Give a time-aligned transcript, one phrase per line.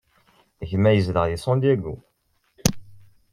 [0.69, 1.95] Gma yezdeɣ deg San Diego.